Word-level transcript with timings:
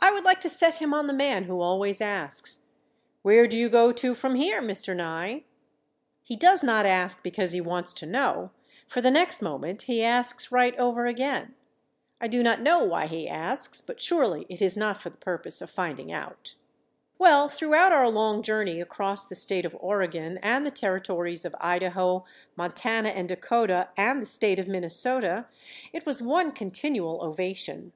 I 0.00 0.10
would 0.12 0.24
like 0.24 0.40
to 0.40 0.48
set 0.48 0.76
him 0.80 0.94
on 0.94 1.08
the 1.08 1.12
man 1.12 1.44
who 1.44 1.60
always 1.60 2.00
asks: 2.00 2.68
"Where 3.20 3.46
do 3.46 3.54
you 3.54 3.68
go 3.68 3.92
to 3.92 4.14
from 4.14 4.34
here, 4.36 4.62
Mr. 4.62 4.96
Nye?" 4.96 5.44
He 6.22 6.36
does 6.36 6.62
not 6.62 6.86
ask 6.86 7.22
because 7.22 7.52
he 7.52 7.60
wants 7.60 7.92
to 7.92 8.06
know, 8.06 8.50
for 8.86 9.02
the 9.02 9.10
next 9.10 9.42
moment 9.42 9.82
he 9.82 10.02
asks 10.02 10.50
right 10.50 10.74
over 10.78 11.04
again. 11.04 11.54
I 12.18 12.28
do 12.28 12.42
not 12.42 12.62
know 12.62 12.82
why 12.82 13.08
he 13.08 13.28
asks, 13.28 13.82
but 13.82 14.00
surely 14.00 14.46
it 14.48 14.62
is 14.62 14.74
not 14.78 15.02
for 15.02 15.10
the 15.10 15.18
purpose 15.18 15.60
of 15.60 15.68
finding 15.68 16.10
out. 16.10 16.54
Well, 17.18 17.50
throughout 17.50 17.92
our 17.92 18.08
long 18.08 18.42
journey 18.42 18.80
across 18.80 19.26
the 19.26 19.34
State 19.34 19.66
of 19.66 19.76
Oregon 19.80 20.38
and 20.38 20.64
the 20.64 20.70
Territories 20.70 21.44
of 21.44 21.54
Idaho, 21.60 22.24
Montana 22.56 23.10
and 23.10 23.28
Dakota, 23.28 23.90
and 23.98 24.22
the 24.22 24.26
State 24.26 24.58
of 24.58 24.66
Minnesota, 24.66 25.44
it 25.92 26.06
was 26.06 26.22
one 26.22 26.52
continual 26.52 27.22
ovation. 27.22 27.92